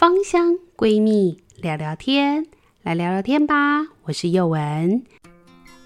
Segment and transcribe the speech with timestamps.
[0.00, 2.46] 芳香闺蜜聊聊天，
[2.82, 3.86] 来聊聊天吧。
[4.04, 5.02] 我是宥雯，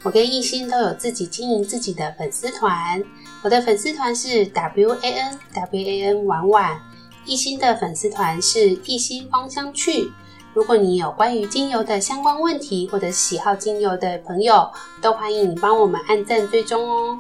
[0.05, 3.03] 我跟艺兴都有自己经营自己的粉丝团。
[3.43, 6.81] 我的粉丝团是 W A N W A N 婉婉，
[7.27, 10.13] 艺兴的粉丝团是艺兴芳香趣。
[10.53, 14.71] 如果你有关于精油的相关问题，或者喜好精油的朋友，
[15.03, 17.19] 都欢迎你帮我们按赞追踪哦。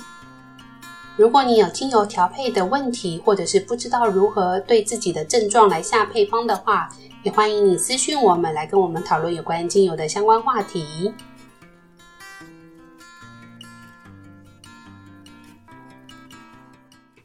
[1.17, 6.89] 如果你有精油调配的问题，或者是不知道如何对自己的症状来下配方的话，
[7.23, 11.13] 也欢迎你私讯我们来跟我们讨论有关精油的相关话题。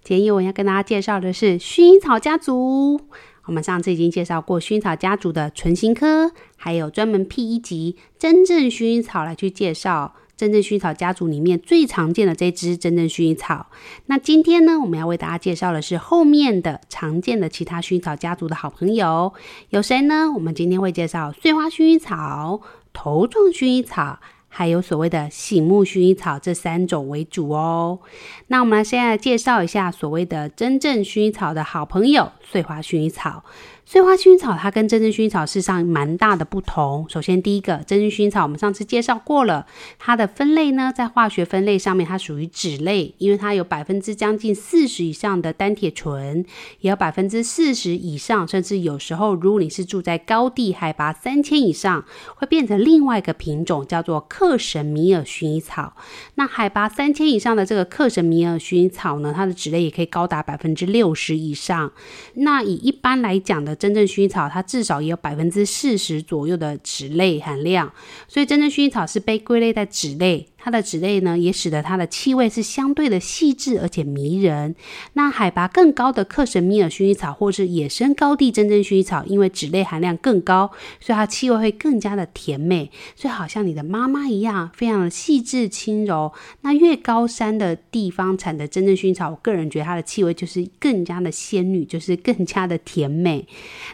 [0.03, 3.01] 今天我要跟大家介绍的是薰衣草家族。
[3.45, 10.13] 我们上次已经介绍过薰衣草家族的纯新科，还有专门辟一集真正薰衣草来去介绍。
[10.39, 13.65] 真正薰衣草家族里面最常见的这支真正薰衣草。
[14.05, 19.33] 那今天呢，我们要为大家介绍的是后面的常见的其他薰衣草家族的好朋友，
[19.71, 20.31] 有谁呢？
[20.33, 22.61] 我们今天会介绍碎花薰衣草、
[22.93, 27.99] 头状薰衣草，还有所谓的醒目薰衣草这三种为主哦。
[28.47, 33.43] 那我们现在介绍一下所谓的真正薰衣草的好朋友——碎花薰衣草。
[33.91, 37.07] 碎花薰衣草它跟真正薰衣草事实上蛮大的不同。
[37.09, 39.65] 首先，第一个，真正薰衣草我们上次介绍过了，
[39.97, 46.45] 它的分类呢，在化学分类上面它属于脂类，因为它有百分之将近四十以上的单铁醇，
[46.81, 55.95] 也有百分之四十以上，甚至有时候如果你是住在高地，海拔三千以上，会变成另外一个品种，叫做克什米尔薰衣草。
[56.35, 61.91] 那海拔三千以上的这个克什米尔薰衣草呢，它的脂类也可以高达百分之六十以上。
[62.35, 63.78] 那以一般来讲的。
[63.79, 67.91] 真正薰衣草，它至少也有百分之四十左右的脂类含量，
[68.27, 70.45] 所以真正薰衣草是被归类在脂类。
[70.59, 74.75] 它的脂类呢，也使得它的气味是相对的细致而且迷人。
[75.13, 86.31] 那海拔更高的克什米尔薰衣草，或是野生高地真正薰衣草，因为脂类含量更高，所以它气味会更加的甜美，所以好像你的妈妈一样，非常的细致轻柔。
[86.61, 93.47] 那越高山的地方产的真正薰衣草，我个人觉得它的气味就是更加的仙女，就是更加的甜美。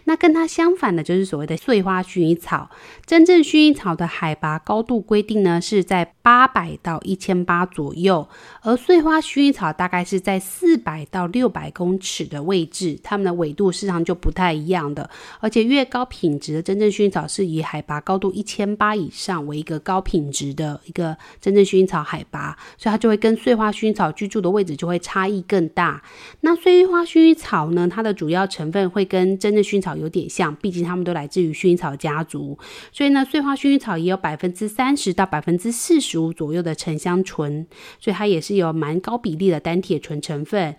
[0.05, 2.69] 那跟它相反的，就是所谓的碎花薰衣草。
[3.05, 8.25] 真正薰衣草的海拔高度规定呢，是在八百到一千八左右，
[8.61, 15.09] 而碎花薰衣草大概是在四百到六百公尺的位置，它们的纬度市场就不太一样的。
[15.41, 26.01] 而且越高品质的真正薰衣草是以海拔高度一千八以上为一个高品质的一个真正薰衣草海拔，所以它就会跟碎花薰衣草居住的位置就会差异更大。
[26.39, 32.57] 那碎花薰衣草呢，它的主要成分会跟真正薰衣草有点像，毕竟它们都来自于薰衣草家族，
[32.93, 36.75] 所以呢，碎花薰衣草也有百分之三十到百分之四十五左左右的。
[36.85, 37.65] 沉香醇，
[37.99, 40.75] 所以它也是有蛮高比例的单铁醇成分。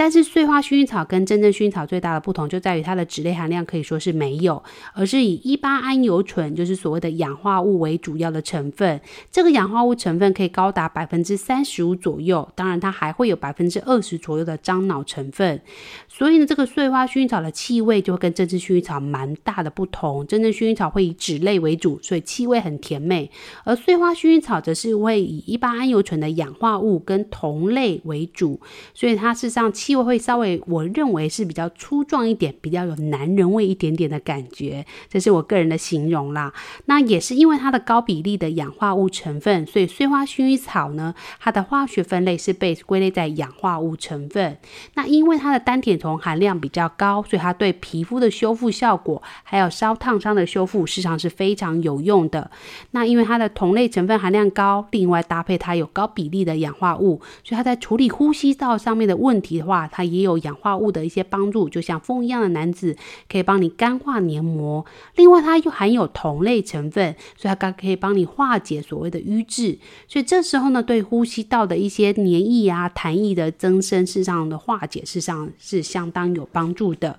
[0.00, 4.62] 但是碎花薰衣草跟真正薰衣草最大的不同就在于它的脂类含量可以说是没有，
[4.94, 8.98] 而是以一八桉油醇，就是所谓的氧化物为主要的成分。
[9.30, 15.60] 这个氧化物成分可以高达百分之三十五左右，当然它还会有百分之二十左右的樟脑成分。
[16.08, 20.26] 所以呢，这个碎花薰衣草的气味就会跟真正薰衣草蛮大的不同。
[20.26, 23.28] 真正薰衣草会以脂类为主，所以气味很甜美；
[23.64, 28.58] 而碎花薰衣草则是会以一八桉油醇的氧化物跟酮类为主，
[28.94, 29.70] 所以它事实上。
[29.92, 36.52] 就会稍微，我认为是比较粗壮一点，比较有男人味一点点的感觉，这是我个人的形容啦。
[36.86, 44.56] 那也是因为它的高比例的氧化物成分，所以碎花薰衣草呢，它的化学分类是被归类在氧化物成分。
[44.94, 52.50] 那因为它的单萜酮含量比较高，所以它对皮肤的修复效果，还有烧烫伤的修复，事实上是非常有用的。
[52.92, 62.96] 那因为它的酮类成分含量高，另外搭配它有高比例的氧化物，所以它在处理呼吸道上面的问题的话，它也有氧化物的一些帮助，就像风一样的男子
[63.28, 64.84] 可以帮你干化黏膜。
[65.16, 69.78] 另外，它又含有同类成分，所以它可以帮你化解所谓的瘀滞。
[70.08, 77.18] 所以这时候呢，对呼吸道的一些黏液啊、痰液的增生，事实上的化解，事实上是相当有帮助的。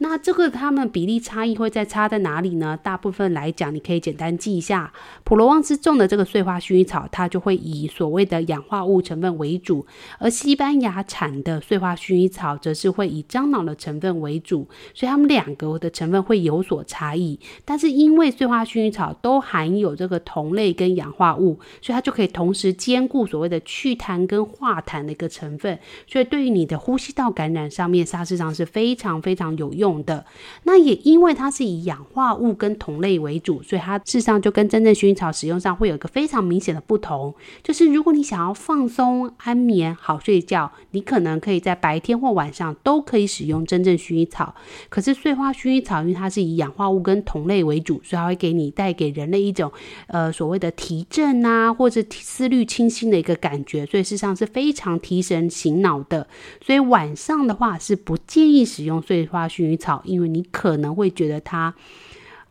[0.00, 2.78] 那这个它们比例差异会在差在哪里呢？
[2.80, 4.92] 大部分来讲，你可以简单记一下，
[5.24, 9.84] 普罗旺斯种的这个碎花薰衣草，它就会以所谓的氧化物成分为主；
[10.20, 14.68] 而西班牙产的碎花薰衣草，则是会以樟脑的成分为主。
[14.94, 17.40] 所以它们两个的成分会有所差异。
[17.64, 25.76] 但是因为碎花薰衣草都含有这个酮类跟氧化物，所以它就可以同时兼顾所谓的祛痰跟化痰的一个成分。
[26.06, 29.87] 所以对于你的呼吸道感染上面，它事实上是非常非常有用。
[29.88, 30.24] 用的。
[30.64, 37.34] 那也因为它是以氧化物跟同类为主，所以它事实上就跟真正薰衣草使用上会有一个非常明显的不同。
[37.62, 44.54] 就是如果你想要放松、安眠、好睡觉，你可能可以在白天或晚上都可以使用真正薰衣草。
[44.88, 49.72] 可是碎花薰衣草，因为它是以氧化物跟同类为主，所以它会给你带给人类一种
[50.08, 56.26] 呃所谓的提振啊，或者思虑清新的一个感觉，所以事实上是非常提神醒脑的。
[56.60, 61.74] 所以晚上的话是不建议使用碎花薰衣草，因为你可能会觉得它，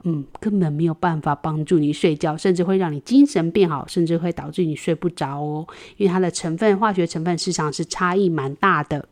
[0.03, 5.68] 嗯，根本没有办法帮助你睡觉，甚至会让你精神变好，甚至会导致你睡不着哦。
[5.97, 9.07] 因为它的成分，化学成分，市场是差异蛮大的。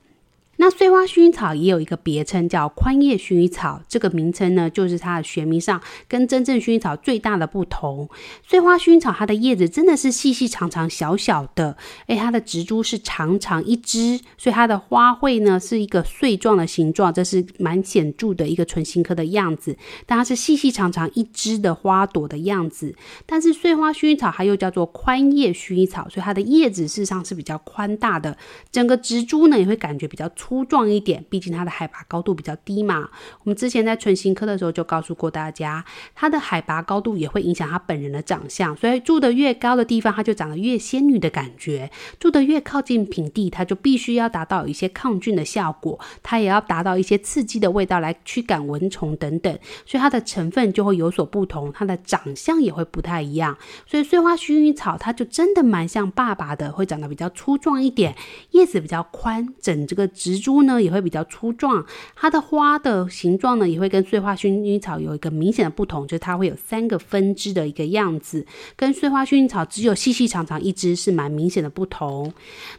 [0.57, 8.09] 那碎花薰衣草也有一个别称叫宽叶薰衣草，这个名称呢，就是它的学名上跟真正薰衣草最大的不同。
[8.47, 11.75] 碎花薰衣草它的叶子真的是细细长长小小的，
[12.07, 19.77] 诶，它的植株是长长一支，所以它的花卉呢是一个穗状的形状，这是蛮显著的一个唇形科的样子。
[20.05, 22.95] 但它是细细长长一支的花朵的样子。
[23.25, 28.37] 但是碎花薰衣草它又叫做宽叶薰衣草，所以它的叶子事实上是比较宽大的，
[28.71, 30.44] 整个植株呢也会感觉比较粗。
[30.45, 33.09] 粗壮一点，毕竟它的海拔高度比较低嘛。
[33.43, 35.83] 我们之前在唇形科的时候就告诉过大家，
[36.13, 38.77] 它的海拔高度也会影响它本人的长相。
[38.77, 41.89] 所以住得越高的地方，它就长得越仙女的感觉；
[42.19, 49.51] 住得越靠近平地，它就必须要达到一些抗菌的效果，它也要达到一些刺激的味道来驱赶蚊虫等等。
[49.87, 53.57] 所以它的成分就会有所不同，它的长相也会不太一样。
[53.87, 58.15] 所以碎花薰衣草它就真的蛮像爸爸的，会长得比较粗壮一点，
[58.51, 60.34] 叶子比较宽，整这个植。
[60.35, 61.85] 植株呢也会比较粗壮，
[62.15, 68.45] 它的花的形状呢也会跟碎花薰衣草有一个明显的不同，就是它会有三个分支的一个样子，
[68.75, 72.33] 跟碎花薰衣草只有细细长长一支是蛮明显的不同。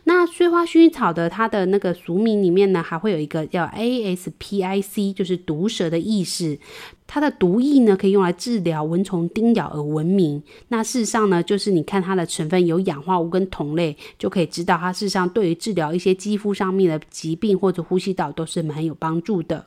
[0.04, 6.58] 那碎花薰衣草的它的那个俗名里面呢，还会有一个叫 ASPIC，就是毒蛇的意思。
[7.06, 10.42] 它的毒液呢，可以用来治疗蚊虫叮咬而闻名。
[10.68, 19.64] 那事实上呢，就是你看它的成分有氧化物跟酮类，就可以知道它事实上对于治疗一些肌肤上面的疾病或者呼吸道都是蛮有帮助的。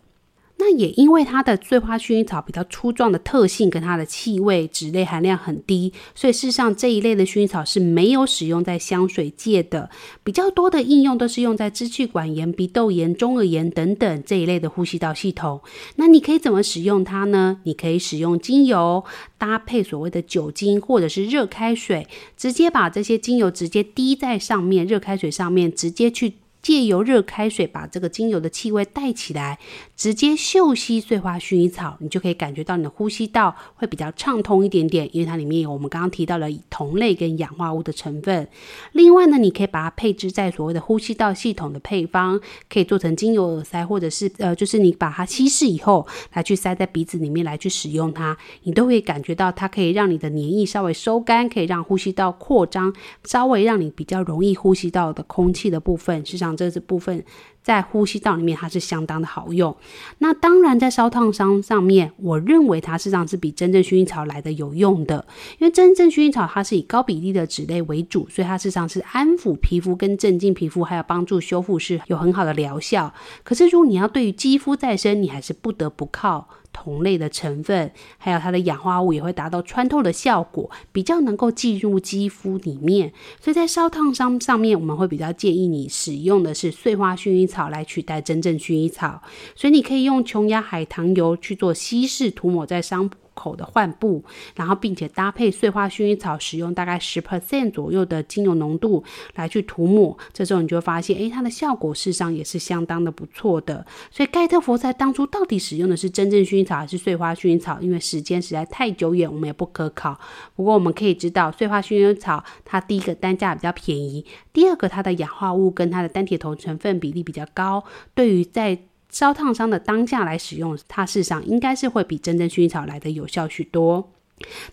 [0.60, 9.90] 那也因为它的醉花薰衣草比较粗壮的特性，跟它的气味脂类含量很低，所以事实上这一类的薰衣草是没有使用在香水界的。
[10.24, 15.62] 比较多的应用都是用在支气管炎、鼻窦炎、中耳炎等等这一类的呼吸道系统。
[15.96, 17.62] 那你可以怎么使用它呢？
[17.64, 19.06] 你可以使用精油
[19.38, 22.06] 搭配所谓的酒精或者是热开水，
[22.36, 26.34] 直接把这些精油直接滴在上面，热开水上面直接去。
[26.62, 29.58] 借由热开水把这个精油的气味带起来，
[29.96, 38.48] 直接嗅吸碎花薰衣草，你就可以感觉到你的呼吸道会比较畅通一点点，因为它里面有我们刚刚提到的酮类跟氧化物的成分。
[38.92, 42.40] 另外呢，你可以把它配置在所谓的呼吸道系统的配方，
[42.70, 56.50] 可以做成精油耳塞，或者是呃，就是你把它稀释以后来去塞在鼻子里面来去使用它，你都会感觉到它可以让你的黏液稍微收干，可以让呼吸道扩张，稍微让你比较容易呼吸到的空气的部分，实际上。
[56.60, 57.24] 这这部分
[57.64, 59.76] 在呼吸道里面，它是相当的好用。
[60.18, 65.26] 那当然，在烧烫伤上面，我认为它事实上是比真正薰衣草来的有用的。
[65.60, 73.14] 因为真正薰衣草它是以高比例的脂类为主，所以它事实上是安抚皮肤跟镇静皮肤，还有帮助修复是有很好的疗效。
[73.44, 76.50] 可是，如果你要对于肌肤再生，你还是不得不靠。
[76.72, 83.12] 同类的成分，还有它的氧化物也会达到穿透的效果，比较能够进入肌肤里面。
[83.40, 89.22] 所以在烧烫伤上面，我们会比较建议你使用的是碎花薰衣草来取代真正薰衣草。
[89.56, 94.22] 所以你可以用琼崖海棠油去做稀释涂抹在伤口的患部，
[94.56, 99.02] 然后并且搭配碎花薰衣草，使用大概十 percent 左右的精油浓度
[99.36, 103.86] 来去涂抹，这时候你就会发现，诶，它的效果事实上也是相当的不错的。
[104.12, 107.80] 所以盖特佛在当初到底使用的是真正薰衣草还是碎花薰衣草？
[107.80, 110.20] 因为时间实在太久远，我们也不可考。
[110.56, 118.78] 不过我们可以知道，碎花薰衣草它第一个单价比较便宜，第二个它的氧化物跟它的单萜烃成分比例比较高，对于在
[119.10, 124.12] 烧烫伤的当下来使用，它事实上应该是会比真正薰衣草来的有效许多。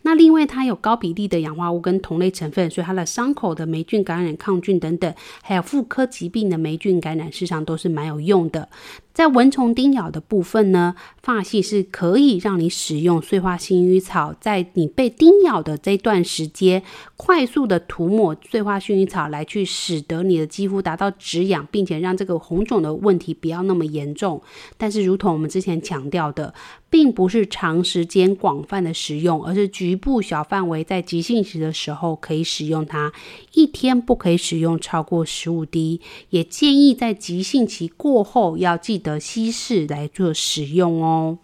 [0.03, 5.13] 那另外，它有高比例的氧化物跟同类成分，所以它的伤口的霉菌感染、抗菌等等，
[5.43, 8.69] 还有妇科疾病的霉菌感染，事实上都是蛮有用的。
[9.17, 16.83] 在蚊虫叮咬的部分呢，发系是可以让你使用碎花薰衣草，在你被叮咬的这段时间，
[17.17, 24.43] 快速的涂抹碎花薰衣草，来去使得你的肌肤达到止痒，并且让这个红肿的问题不要那么严重。
[24.77, 26.53] 但是，如同我们之前强调的，
[26.91, 33.11] 并不是长时间广泛的使用，而是局部小范围在急性期的时候可以使用它。
[33.55, 39.01] 一天不可以使用超过十五滴，也建议在急性期过后要记。
[39.15, 41.39] 的稀释来做使用哦。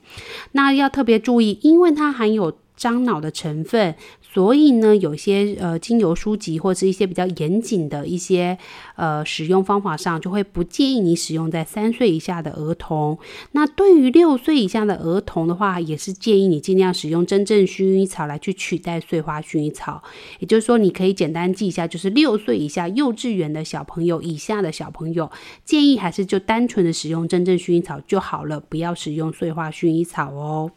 [0.53, 3.95] 那要特别注意，因为它含有樟脑的成分。
[4.33, 8.57] 所以呢，有些呃精油书籍或是一些比较严谨的一些
[8.97, 13.19] 呃使用方法上，就会不建议你使用在三岁以下的儿童。
[13.51, 20.03] 那对于六岁以下的儿童的话，也是建议你尽量使用真正薰衣草来去取代碎花薰衣草。
[20.39, 25.31] 也就是说，你可以简单记一下，就是六岁以下幼稚园的小朋友以下的小朋友，
[25.67, 30.71] 建议还是就单纯的使用真正薰衣草就好了，不要使用碎花薰衣草哦。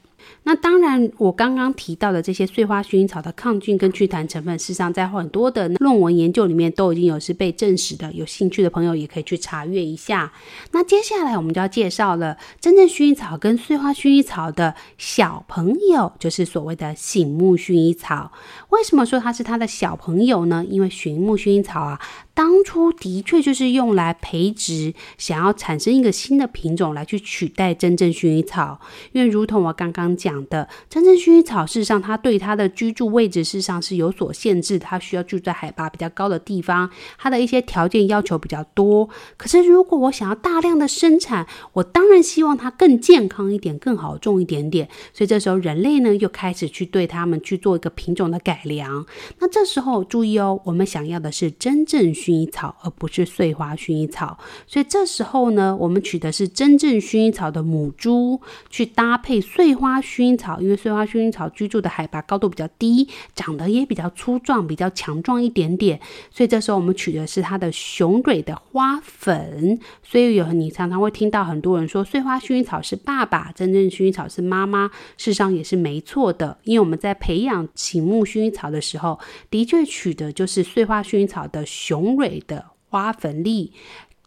[0.43, 8.11] 那当然，我刚刚提到的这些碎花薰衣草的抗菌跟祛痰成分，事实上在很多的论文研究里面都已经有是被证实的。
[8.13, 10.31] 有兴趣的朋友也可以去查阅一下。
[10.71, 18.31] 那接下来我们就要介绍了真正薰衣草跟碎花薰衣草的小朋友，就是所谓的醒目薰衣草。
[18.69, 20.63] 为什么说它是它的小朋友呢？
[20.69, 21.99] 因为醒目薰衣草啊。
[22.35, 28.79] 当初的确就是用来培植，想要产生一个新的品种来去取代真正薰衣草。
[29.13, 39.09] 因为如同我刚刚讲的，真正薰衣草事实上它对它的居住位置事实上是有所限制，它需要住在海拔比较高的地方，它的一些条件要求比较多。
[39.37, 44.89] 可是如果我想要大量的生产，我当然希望它更健康一点，更好种一点点。
[45.13, 49.05] 所以这时候人类呢又开始去对它们去做一个品种的改良。
[49.39, 65.99] 那这时候注意哦，我们想要的是真正薰衣草，而不是碎花薰衣草，所以这时候呢，我们取的是真正薰衣草的母株，去搭配碎花薰衣草，因为碎花薰衣草居住的海拔高度比较低，长得也比较粗壮，比较强壮一点点，
[66.31, 69.79] 所以这时候我们取的是它的雄蕊的花粉。
[70.01, 79.19] 所以有你常常会听到很多人说，碎花薰衣草是爸爸，真正薰衣草是妈妈，事实上也是没错的，因为我们在培养醒目薰衣草的时候，
[79.51, 82.14] 的确取的就是碎花薰衣草的雄。
[82.15, 83.73] 蕊的花粉粒。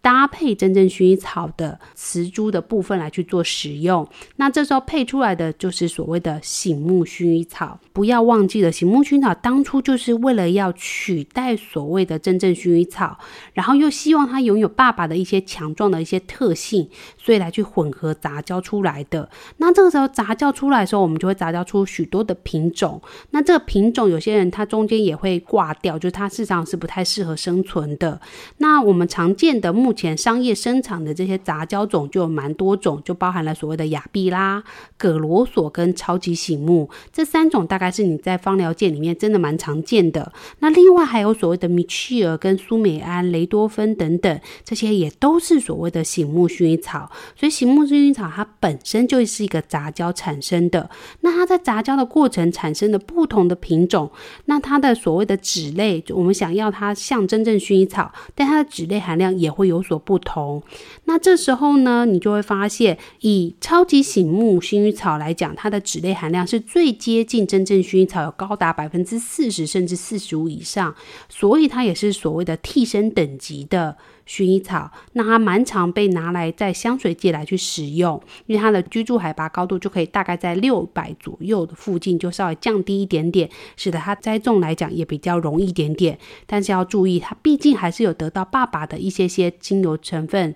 [0.00, 7.78] 搭配真正薰衣草的雌株的部分来去做使用，那这时候配出来的就是所谓的醒目薰衣草。
[7.92, 13.18] 不要忘记了，醒目薰衣草当初就是为了要取代所谓的真正薰衣草，
[13.52, 19.28] 然后又希望它拥有爸爸的一些强壮的一些特性，所以来去混合杂交出来的。
[19.56, 23.02] 那这个时候杂交出来的时候，我们就会杂交出许多的品种。
[23.30, 28.20] 那这个品种有些人它中间也会挂掉，就是它事实上是不太适合生存的。
[28.58, 34.62] 那我们常见的目目前商业生产的这些杂交种就有蛮多种，就包含了所谓的亚碧拉、
[34.99, 40.30] 葛罗索跟超级醒目这三种，大概是你在芳疗界里面真的蛮常见的。
[40.59, 47.11] 那另外还有所谓的米契尔跟苏美安、雷多芬等等，这些也都是所谓的醒目薰衣草。
[47.35, 50.90] 所以醒目薰衣草它本身就是一个杂交产生的。
[51.23, 54.11] 那它在杂交的过程产生的不同的品种，
[54.45, 59.77] 那它的所谓的脂类，我们想要它像真正薰衣草，但它的脂类含量也会有。
[59.78, 60.62] 有所不同，
[61.04, 70.94] 那这时候呢，你就会发现，以超级醒目薰衣草来讲，它的脂类含量是最接近真正薰衣草，有高达百分之四十甚至四十五以上，
[71.28, 73.97] 所以它也是所谓的替身等级的。
[74.28, 86.18] 薰衣草，那它蛮常被拿来在香水界来去使用，因为它的居住海拔高度就可以大概在六百左右的附近，就稍微降低一点点，使得它栽种来讲也比较容易一点点。
[86.47, 90.54] 但是要注意，它毕竟还是有得到爸爸的一些些精油成分。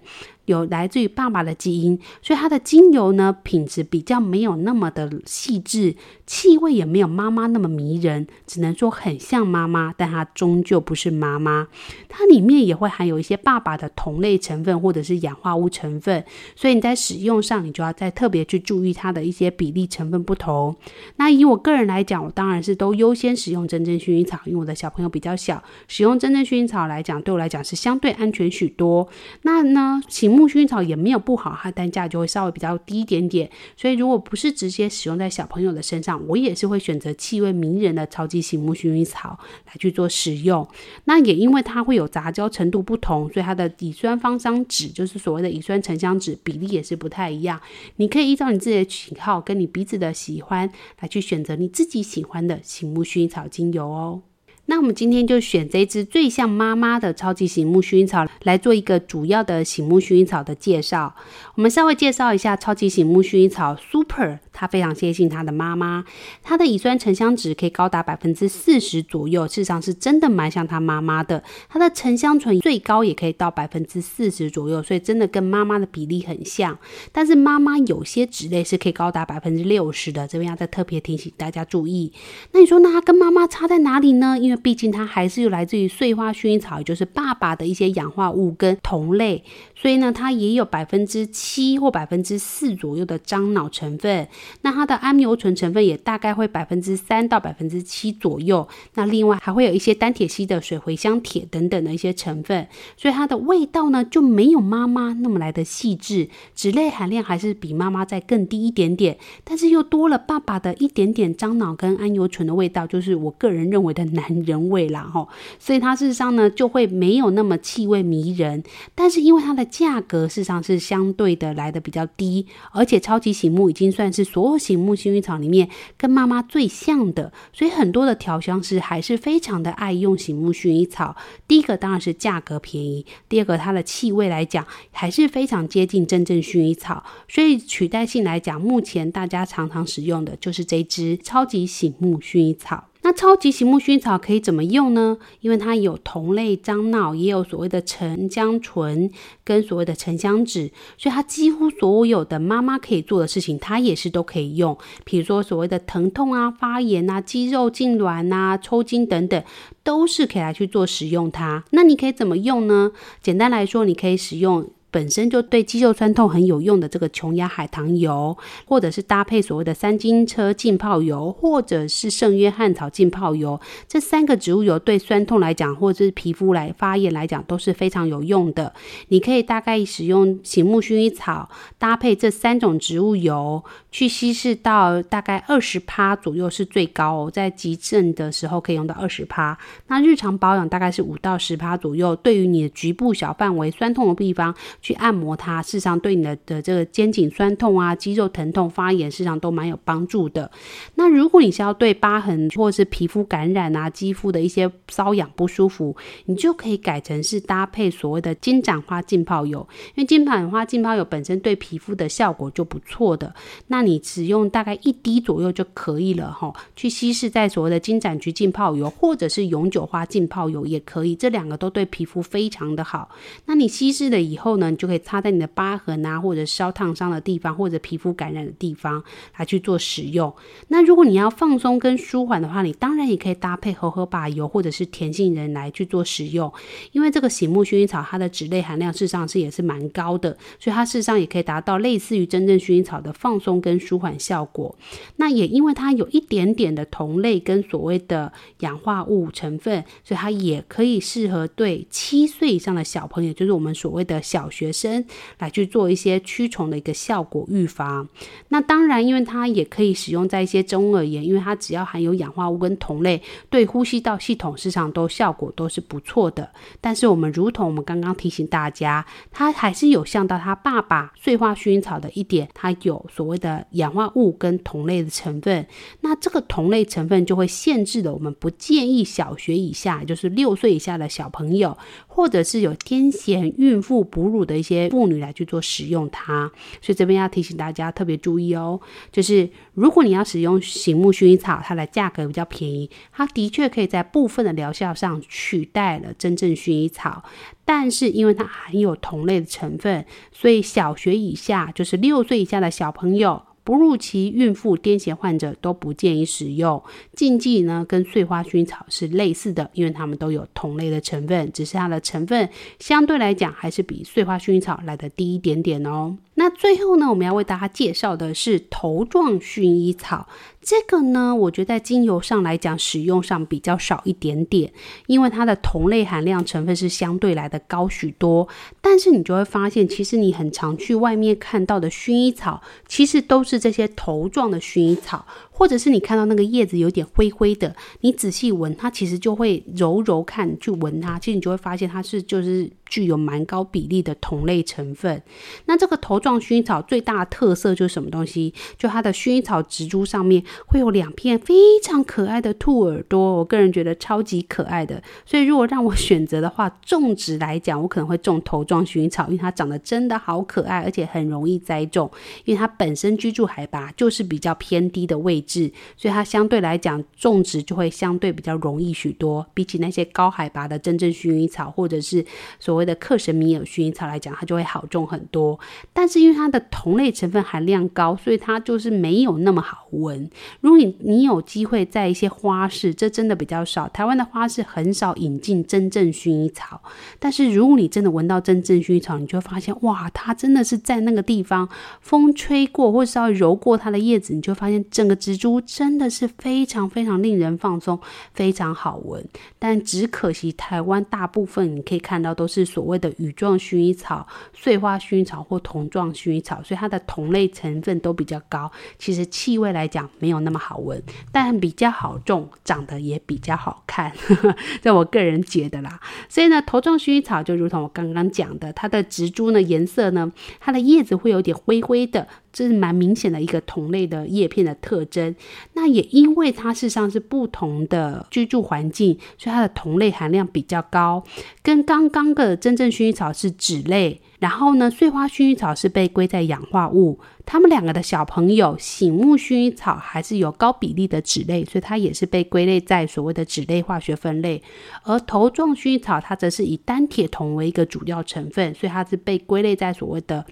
[0.52, 11.66] 有来自于爸爸的基因，所以它的精油呢，品质比较没有那么的细致，气味也没有妈妈那么迷人，只能说很像妈妈，但它终究不是妈妈。
[12.08, 16.22] 它里面也会含有一些爸爸的同类成分或者是氧化物成分，
[16.54, 20.76] 所以你在使用上，你就要再特别去注意它的一些比例成分不同。
[21.16, 29.08] 那以我个人来讲，我当然是都优先使用真正薰衣草，因为我的小朋友比较小，使用真正薰衣草来讲，对我来讲是相对安全许多。
[29.42, 30.41] 那呢，请。
[30.42, 33.48] 木薰衣草也没有不好，它单价就会稍微比较低一点点。
[33.76, 40.66] 所以如果不是直接使用在小朋友的身上，我也是会选择气味迷人的超级醒目薰衣草来去做使用。
[41.04, 47.60] 那也因为它会有杂交程度不同，所以它的乙酸芳香酯，就是所谓的乙酸沉香酯比例也是不太一样。
[47.96, 50.68] 你可以依照你自己的喜好跟你彼此的喜欢
[50.98, 54.22] 来去选择你自己喜欢的醒目薰衣草精油哦。
[54.66, 61.14] 那我们今天就选这支最像妈妈的超级醒目薰衣草来做一个主要的醒目薰衣草的介绍。
[61.56, 64.38] 我们稍微介绍一下超级醒目薰衣草 Super。
[64.54, 66.04] 它非常接近它的妈妈，
[66.42, 71.42] 它的乙酸沉香酯可以高达百分之四十左右，事实上是真的蛮像它妈妈的。
[71.70, 76.78] 它的沉香醇最高也可以到百分之四十左右，所以真的跟妈妈的比例很像。
[77.10, 82.12] 但是妈妈有些脂类是可以高达百分之六十的，这边要再特别提醒大家注意。
[82.52, 84.38] 那你说，那它跟妈妈差在哪里呢？
[84.38, 89.42] 因为毕竟它还是有来自于碎花薰衣草，也就是爸爸的一些氧化物跟同类，
[89.82, 94.28] 所以呢，它也有百分之七或百分之四左右的樟脑成分。
[94.60, 98.68] 那它的桉油醇成分也大概会百分之三到百分之七左右。
[98.94, 118.62] 那另外还会有一些单铁烯的水茴香铁等等的一些成分，所以它的味道呢就没有妈妈那么来的细致，脂类含量还是比妈妈再更低一点点，但是又多了爸爸的一点点樟脑跟桉油醇的味道，就是我个人认为的男人味啦吼，所以它事实上呢就会没有那么气味迷人，
[118.94, 131.16] 但是因为它的价格事实上是相对的来的比较低，而且超级醒目已经算是所有醒目薰衣草里面跟妈妈最像的，所以很多的调香师还是非常的爱用醒目薰衣草。
[131.48, 142.91] 第一个当然是价格便宜，第二个它的气味来讲还是非常接近真正薰衣草，所以取代性来讲，目前大家常常使用的就是这支超级醒目薰衣草。
[143.04, 145.18] 那超级醒目薰草可以怎么用呢？
[145.40, 149.10] 因为它有同类樟脑，也有所谓的沉香醇
[149.44, 154.78] 跟所谓的沉香酯，所以它几乎所有的妈妈可以做的事情，它也是都可以用。
[155.04, 159.42] 比如说所谓的疼痛啊、发炎啊、肌肉痉挛啊、抽筋等等，
[159.82, 161.64] 都是可以来去做使用它。
[161.70, 162.92] 那你可以怎么用呢？
[163.20, 164.70] 简单来说，你可以使用。
[164.92, 173.58] 本身就对肌肉酸痛很有用的这个琼崖海棠油，或者是搭配所谓的三金车浸泡油，或者是圣约翰草浸泡油，
[173.88, 178.74] 这三个植物油对酸痛来讲，或者是皮肤来发炎来讲都是非常有用的。
[179.08, 189.58] 你可以大概使用醒目薰衣草搭配这三种植物油，去稀释到大概二十趴左右是最高哦，在急症的时候可以用到二十趴。
[189.86, 194.54] 那日常保养大概是五到十趴左右，对于你的局部小范围酸痛的地方。
[194.82, 200.50] 去按摩它，事实上对你的的这个肩颈酸痛啊、肌肉疼痛、发炎，事实上都蛮有帮助的。
[200.96, 205.96] 那如果你是要对疤痕或者是皮肤感染啊、肌肤的一些瘙痒不舒服，
[206.26, 213.32] 你就可以改成是搭配所谓的金盏花浸泡油，因为金盏花浸泡油本身对皮肤的效果就不错的。
[213.68, 223.10] 那你只用大概一滴左右就可以了哈，去稀释在所谓的金盏菊浸泡油或者是永久花浸泡油也可以，这两个都对皮肤非常的好。
[223.46, 229.04] 那你稀释了以后呢，你就可以擦在你的疤痕啊，或者烧烫伤的地方，或者皮肤感染的地方
[229.36, 230.34] 来去做使用。
[230.68, 236.52] 那如果你要放松跟舒缓的话，你当然也可以搭配荷荷巴油或者是甜杏仁来去做使用。
[236.92, 244.74] 因为这个醒目薰衣草它的脂类含量事实上是也是蛮高的，所以它事实上也可以达到类似于真正薰衣草的放松跟舒缓效果。
[245.16, 254.61] 那也因为它有一点点的同类跟所谓的氧化物成分，所以它也可以适合对七岁以上的小朋友，就是我们所谓的小学。
[254.62, 255.04] 学生
[255.40, 258.08] 来去做一些驱虫的一个效果预防，
[258.50, 263.20] 那当然，因为它也可以使用在一些中耳炎，因为它只要含有氧化物跟酮类，
[263.50, 266.48] 对呼吸道系统市场都效果都是不错的。
[266.80, 275.66] 但是我们如同我们刚刚提醒大家，它还是有像到它爸爸碎花薰衣草的一点，它有所谓的氧化物跟酮类的成分。
[276.02, 284.51] 那这个酮类成分就会限制了我们不建议小学以下，就是六岁以下的小朋友，或者是有癫痫、孕妇、哺乳的。
[284.52, 297.24] 的一些妇女来去做使用它，所以这边要提醒大家特别注意哦，就是如果你要使用醒目薰衣草，它的价格比较便宜，它的确可以在部分的疗效上取代了真正薰衣草，
[297.64, 303.42] 但是因为它含有同类的成分，所以小学以下，就是六岁以下的小朋友。
[303.64, 306.82] 哺乳期孕妇、癫痫患者都不建议使用。
[307.14, 312.48] 禁忌呢，跟碎花薰衣草是类似的，因为它们都有同类的成分，只是它的成分
[312.78, 316.16] 相对来讲还是比碎花薰衣草来的低一点点哦。
[316.34, 320.26] 那最后呢，我们要为大家介绍的是头状薰衣草。
[320.62, 324.72] 这个呢，我觉得在精油上来讲，使用上比较少一点点，
[325.06, 328.48] 因为它的同类含量成分是相对来的高许多。
[328.80, 335.26] 但是你就会发现，其实你很常去外面看到的薰衣草，其实都是这些头状的薰衣草。
[335.62, 345.22] 或者是你看到那个叶子有点灰灰的，你仔细闻它，其实就会揉揉看，去闻它，其实你就会发现它是就是具有蛮高比例的同类成分。
[345.66, 348.52] 那这个头状薰衣草最大的特色就是什么东西？
[348.76, 355.00] 就它的薰衣草植株上面会有两片非常可爱的兔耳朵，我个人觉得超级可爱的。
[355.24, 362.10] 所以如果让我选择的话，种植来讲，我可能会种头状薰衣草，因为它长得真的好可爱，而且很容易栽种，
[362.46, 365.51] 因为它本身居住海拔就是比较偏低的位置。
[365.96, 372.24] 所以它相对来讲种植就会相对比较容易许多，比起那些高海拔的真正薰衣草或者是
[372.60, 375.58] 所谓的克什米尔薰衣草来讲，它就会好种很多。
[375.92, 380.30] 但是因为它的同类成分含量高，所以它就是没有那么好闻。
[380.60, 386.80] 如果你你有机会在一些花市，这真的比较少，台湾的花市很少引进真正薰衣草。
[387.18, 391.68] 但是如果你真的闻到真正薰衣草，你就会发现，哇，它真的是在那个地方
[392.00, 397.98] 风吹过或者稍微揉过它的叶子，你就发现整个植植株真的是非常非常令人放松，
[398.34, 399.24] 非常好闻。
[399.58, 408.70] 但只可惜台湾大部分你可以看到都是所谓的羽状薰衣草、碎花薰衣草或酮状薰衣草，所以它的同类成分都比较高。
[408.98, 414.12] 其实气味来讲没有那么好闻，但比较好种，长得也比较好看，
[414.82, 415.98] 这我个人觉得啦。
[416.28, 422.28] 所以呢，头状薰衣草就如同我刚刚讲的，它的植株呢颜色呢，它的叶子会有点灰灰的。
[422.52, 425.34] 这是蛮明显的一个同类的叶片的特征。
[425.72, 431.24] 那也因为它事实上是不同的居住环境，所以它的同类含量比较高。
[431.62, 437.18] 跟刚刚的真正薰衣草是脂类，然后呢，碎花薰衣草是被归在氧化物。
[437.44, 444.62] 它们两个的小朋友醒目薰衣草还是有高比例的脂类，所以它也是被归类在所谓的脂类化学分类。
[445.02, 450.44] 而头状薰衣草它则是以单铁酮为一个主要成分，所以它是被归类在所谓的。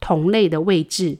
[0.00, 1.18] 同类的位置，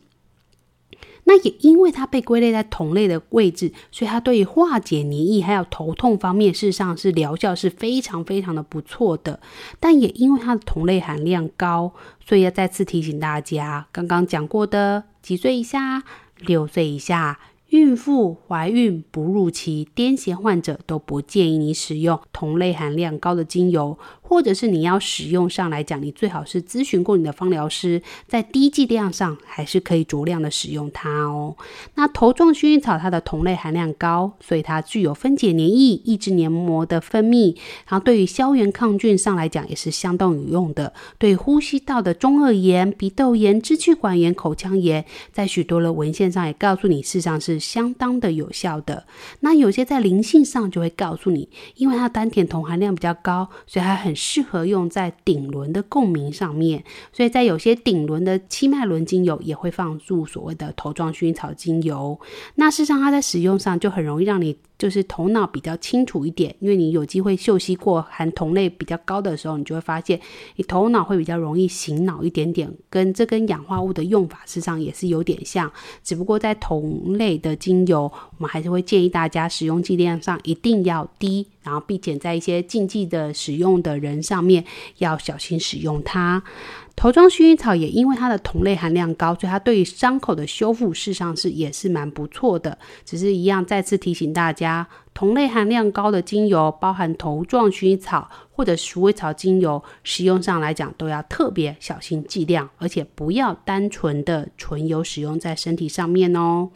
[1.24, 9.40] 那也因为它被归类在同类的位置，所以它对于化解黏液还有头痛方面，事实上是疗效是非常非常的不错的。
[9.78, 11.92] 但也因为它的同类含量高，
[12.24, 16.02] 所以要再次提醒大家，刚刚讲过的几岁以下、
[16.38, 17.38] 六岁以下。
[17.68, 31.56] 孕妇、怀孕、哺乳期、癫痫患者都不建议你使用同类含量高的精油，或者是你要使用上来讲，你最好是咨询过你的芳疗师，在低剂量上还是可以酌量的使用它哦。
[31.94, 37.56] 那头状薰衣草它的酮类含量高，所以它具有分解黏液、抑制黏膜的分泌，
[37.88, 40.92] 然后对于消炎抗菌上来讲也是相当有用的。
[41.18, 47.58] 对呼吸道的中耳炎、鼻窦炎、支气管炎、口腔炎，在许多的文献上也告诉你，事实上是。
[47.68, 49.04] 相当的有效的，
[49.40, 56.82] 那有些在灵性上就会告诉你，因为它单萜酮含量比较高，所以它很适合用在顶轮的共鸣上面。
[57.12, 62.18] 所以在有些顶轮的七脉轮精油也会放入所谓的头状薰衣草精油。
[62.56, 64.58] 那事实上它在使用上就很容易让你。
[64.78, 70.20] 就是头脑比较清楚一点，因为你有机会嗅吸过含酮类比较高的时候，你就会发现
[70.54, 75.68] 你头脑会比较容易醒脑一点点，跟这跟氧化物的用法事实上也是有点像，
[76.04, 84.64] 只不过在同类的精油，我们还是会建议大家使用剂量上一定要低，然后并且在一些禁忌的使用的人人上面
[84.96, 86.42] 要小心使用它。
[86.96, 92.76] 头状薰衣草也因为它的酮类含量高，所以它对于伤口的修复事实上是也是蛮不错的。
[93.04, 106.70] 只是一样，再次提醒大家，同类含量高的精油，包含头状薰衣草或者鼠尾草精油，使用上来讲都要特别小心剂量，而且不要单纯的纯油使用在身体上面哦。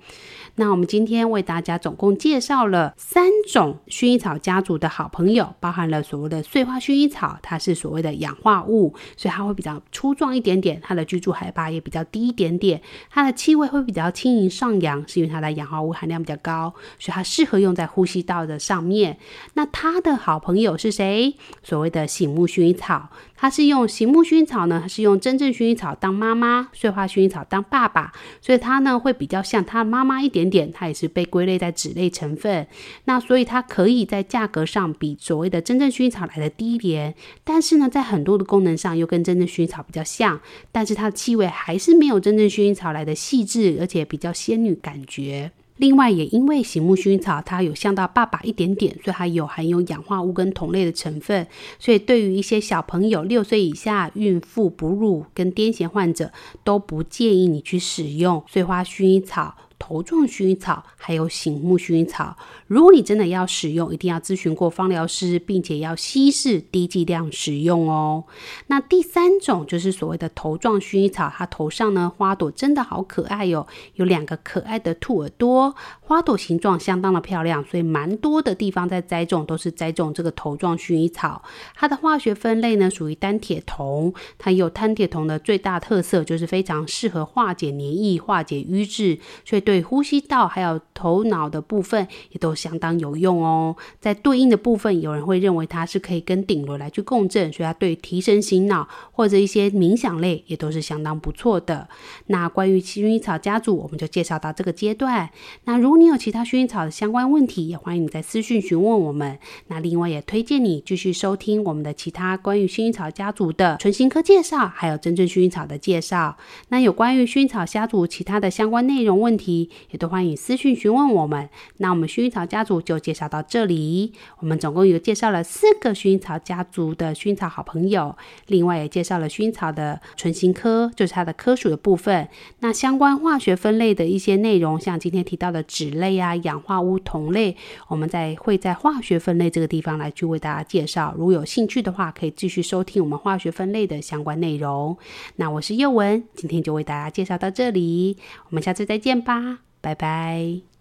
[0.57, 19.19] 那我们今天为大家总共介绍了三种薰衣草家族的好朋友，包含了所谓的碎花薰衣草，它是所谓的氧化物，所以它会比较粗壮一点点，它的居住海拔也比较低一点点，它的气味会比较轻盈上扬，是因为它的氧化物含量比较高，所以它适合用在呼吸道的上面。
[19.55, 21.35] 那它的好朋友是谁？
[21.63, 23.09] 所谓的醒目薰衣草。
[23.35, 32.67] 它是用醒目薰衣草呢，它是用真正薰衣草当妈妈，碎花薰衣草当爸爸，所以它呢会比较像它妈妈一点点点，它也是被归类在脂类成分。
[33.05, 45.53] 那所以它可以在价格上比所谓的真正薰衣草来的低廉，但是呢，在很多的功能上又跟真正薰衣草比较像，但是它的气味还是没有真正薰衣草来的细致，而且比较仙女感觉。
[45.79, 51.45] 另外，也因为醒目薰衣草它有像到爸爸一点点，所以它有含有氧化物跟酮类的成分，
[51.79, 56.31] 所以对于一些小朋友六岁以下、孕妇、哺乳跟癫痫患者
[56.63, 59.57] 都不建议你去使用碎花薰衣草。
[59.83, 62.37] 头状薰衣草还有醒目薰衣草，
[62.69, 68.23] 如果你真的要使用，一定要咨询过芳疗师，并且要稀释低剂量使用哦。
[68.69, 73.67] 那第三种就是所谓的头状薰衣草，它头上呢花朵真的好可爱哟，
[73.97, 81.43] 有两个可爱的兔耳朵，花朵形状相当的漂亮，所以蛮多的地方在栽种都是栽种这个头状薰衣草。
[81.75, 89.72] 它的化学分类呢属于单铁酮，它有单铁酮的最大特色就是非常适合化解黏液、化解瘀滞，所以对。
[89.73, 93.75] 对呼吸道还有头脑的部分也都相当有用哦。
[93.99, 101.89] 在对应的部分，有人会认为它是可以跟顶轮来去共振，所以它对提神醒脑或者一些冥想类也都是相当不错的。
[102.27, 105.31] 那关于薰衣草家族，我们就介绍到这个阶段。
[105.65, 109.39] 那如果你有其他薰衣草的相关问题，也欢迎你在私讯询问我们。
[109.69, 116.37] 那另外也推荐你继续收听我们的其他关于薰衣草家族的纯新科介绍，还有真正薰衣草的介绍。
[116.69, 121.49] 那有关于薰衣草家族其他的相关内容问题，也都欢迎私讯询问我们。
[121.79, 124.13] 那我们薰衣草家族就介绍到这里。
[124.39, 132.29] 我们总共有介绍了四个薰衣草家族的薰衣草好朋友，另外也介绍了薰衣草的纯新科，就是它的科属的部分。
[132.61, 137.57] 那相关化学分类的一些内容，像今天提到的酯类啊、氧化物同类，
[137.89, 141.15] 我们在会在化学分类这个地方来去为大家介绍。
[141.17, 144.97] 如果有兴趣的话，可以继续收听我们化学分类的相关内容。
[145.37, 148.17] 那我是宥雯，今天就为大家介绍到这里，
[148.49, 149.52] 我们下次再见吧，
[149.83, 150.72] 拜拜。